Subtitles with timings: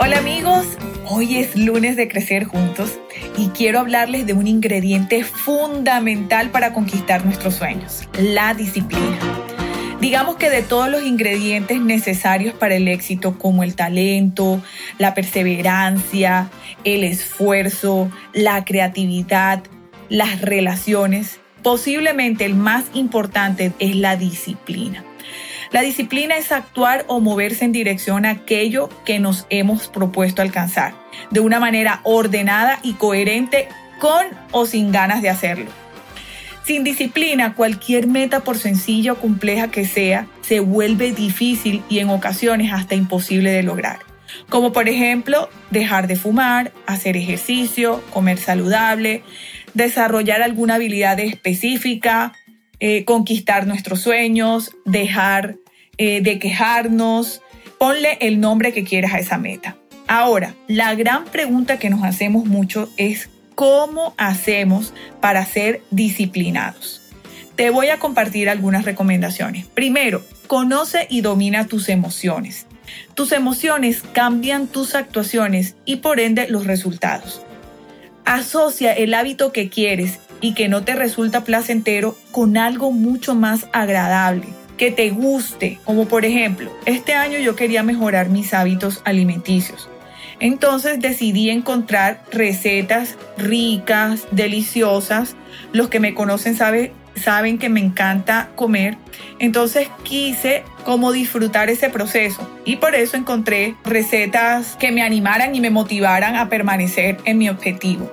[0.00, 0.66] Hola amigos,
[1.06, 2.98] hoy es lunes de Crecer Juntos
[3.38, 9.18] y quiero hablarles de un ingrediente fundamental para conquistar nuestros sueños, la disciplina.
[10.00, 14.60] Digamos que de todos los ingredientes necesarios para el éxito, como el talento,
[14.98, 16.50] la perseverancia,
[16.82, 19.62] el esfuerzo, la creatividad,
[20.08, 25.04] las relaciones, posiblemente el más importante es la disciplina.
[25.74, 30.94] La disciplina es actuar o moverse en dirección a aquello que nos hemos propuesto alcanzar,
[31.32, 33.66] de una manera ordenada y coherente
[33.98, 35.66] con o sin ganas de hacerlo.
[36.64, 42.08] Sin disciplina, cualquier meta, por sencilla o compleja que sea, se vuelve difícil y en
[42.08, 43.98] ocasiones hasta imposible de lograr.
[44.48, 49.24] Como por ejemplo, dejar de fumar, hacer ejercicio, comer saludable,
[49.74, 52.32] desarrollar alguna habilidad específica,
[52.78, 55.56] eh, conquistar nuestros sueños, dejar
[55.98, 57.40] eh, de quejarnos.
[57.78, 59.76] Ponle el nombre que quieras a esa meta.
[60.06, 67.00] Ahora, la gran pregunta que nos hacemos mucho es cómo hacemos para ser disciplinados.
[67.56, 69.66] Te voy a compartir algunas recomendaciones.
[69.66, 72.66] Primero, conoce y domina tus emociones.
[73.14, 77.42] Tus emociones cambian tus actuaciones y por ende los resultados.
[78.24, 83.66] Asocia el hábito que quieres y que no te resulta placentero con algo mucho más
[83.72, 89.88] agradable que te guste, como por ejemplo, este año yo quería mejorar mis hábitos alimenticios.
[90.40, 95.36] Entonces decidí encontrar recetas ricas, deliciosas.
[95.72, 98.96] Los que me conocen saben que me encanta comer.
[99.38, 105.60] Entonces quise como disfrutar ese proceso y por eso encontré recetas que me animaran y
[105.60, 108.12] me motivaran a permanecer en mi objetivo.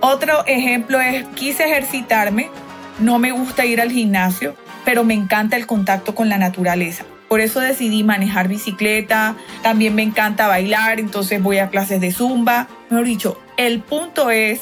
[0.00, 2.50] Otro ejemplo es quise ejercitarme.
[2.98, 7.04] No me gusta ir al gimnasio, pero me encanta el contacto con la naturaleza.
[7.28, 12.68] Por eso decidí manejar bicicleta, también me encanta bailar, entonces voy a clases de zumba.
[12.88, 14.60] Mejor dicho, el punto es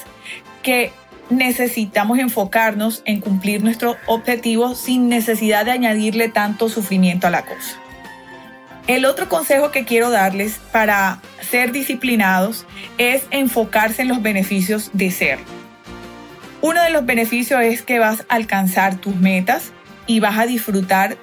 [0.63, 0.93] que
[1.29, 7.77] necesitamos enfocarnos en cumplir nuestro objetivo sin necesidad de añadirle tanto sufrimiento a la cosa.
[8.87, 12.65] El otro consejo que quiero darles para ser disciplinados
[12.97, 15.39] es enfocarse en los beneficios de ser.
[16.63, 19.73] Uno de los beneficios es que vas a alcanzar tus metas,
[20.07, 21.17] y vas a disfrutar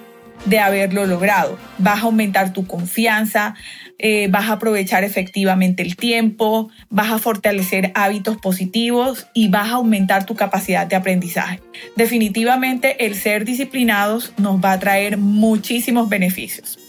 [0.45, 1.57] de haberlo logrado.
[1.77, 3.55] Vas a aumentar tu confianza,
[3.99, 9.73] eh, vas a aprovechar efectivamente el tiempo, vas a fortalecer hábitos positivos y vas a
[9.73, 11.59] aumentar tu capacidad de aprendizaje.
[11.95, 16.79] Definitivamente el ser disciplinados nos va a traer muchísimos beneficios.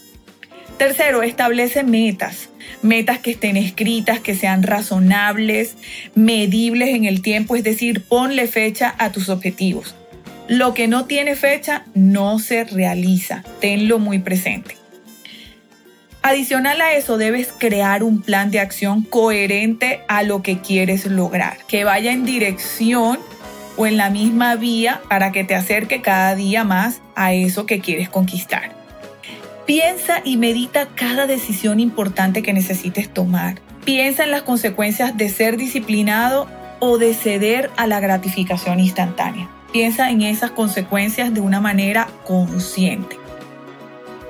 [0.79, 2.49] Tercero, establece metas.
[2.81, 5.77] Metas que estén escritas, que sean razonables,
[6.15, 9.95] medibles en el tiempo, es decir, ponle fecha a tus objetivos.
[10.49, 13.45] Lo que no tiene fecha no se realiza.
[13.61, 14.77] Tenlo muy presente.
[16.23, 21.59] Adicional a eso, debes crear un plan de acción coherente a lo que quieres lograr,
[21.67, 23.19] que vaya en dirección
[23.77, 27.81] o en la misma vía para que te acerque cada día más a eso que
[27.81, 28.73] quieres conquistar.
[29.67, 33.61] Piensa y medita cada decisión importante que necesites tomar.
[33.85, 36.49] Piensa en las consecuencias de ser disciplinado
[36.79, 39.49] o de ceder a la gratificación instantánea.
[39.73, 43.19] Piensa en esas consecuencias de una manera consciente.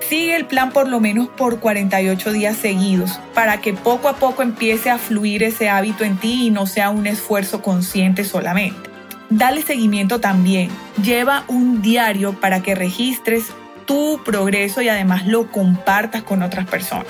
[0.09, 4.43] Sigue el plan por lo menos por 48 días seguidos para que poco a poco
[4.43, 8.91] empiece a fluir ese hábito en ti y no sea un esfuerzo consciente solamente.
[9.31, 10.69] Dale seguimiento también.
[11.03, 13.47] Lleva un diario para que registres
[13.85, 17.07] tu progreso y además lo compartas con otras personas.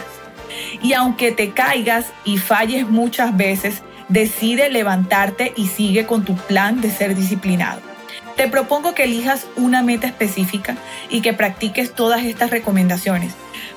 [0.82, 6.80] Y aunque te caigas y falles muchas veces, decide levantarte y sigue con tu plan
[6.80, 7.91] de ser disciplinado.
[8.36, 10.76] Te propongo que elijas una meta específica
[11.10, 13.34] y que practiques todas estas recomendaciones.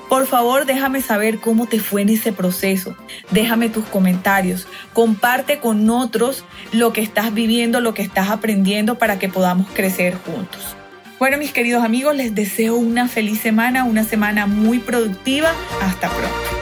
[0.09, 2.95] Por favor, déjame saber cómo te fue en ese proceso.
[3.31, 4.67] Déjame tus comentarios.
[4.93, 10.15] Comparte con otros lo que estás viviendo, lo que estás aprendiendo para que podamos crecer
[10.15, 10.75] juntos.
[11.17, 15.51] Bueno, mis queridos amigos, les deseo una feliz semana, una semana muy productiva.
[15.81, 16.54] Hasta pronto.